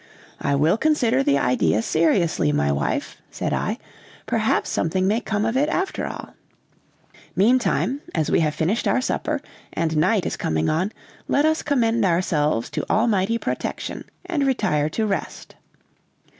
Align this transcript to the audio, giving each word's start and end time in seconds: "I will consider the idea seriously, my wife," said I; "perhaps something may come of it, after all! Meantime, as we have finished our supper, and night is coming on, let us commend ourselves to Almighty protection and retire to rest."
"I 0.41 0.55
will 0.55 0.77
consider 0.79 1.21
the 1.21 1.37
idea 1.37 1.83
seriously, 1.83 2.51
my 2.51 2.71
wife," 2.71 3.21
said 3.29 3.53
I; 3.53 3.77
"perhaps 4.25 4.71
something 4.71 5.05
may 5.05 5.21
come 5.21 5.45
of 5.45 5.55
it, 5.55 5.69
after 5.69 6.07
all! 6.07 6.33
Meantime, 7.35 8.01
as 8.15 8.31
we 8.31 8.39
have 8.39 8.55
finished 8.55 8.87
our 8.87 8.99
supper, 8.99 9.41
and 9.71 9.95
night 9.95 10.25
is 10.25 10.37
coming 10.37 10.69
on, 10.69 10.91
let 11.27 11.45
us 11.45 11.61
commend 11.61 12.03
ourselves 12.03 12.71
to 12.71 12.89
Almighty 12.89 13.37
protection 13.37 14.05
and 14.25 14.43
retire 14.47 14.89
to 14.89 15.05
rest." 15.05 15.53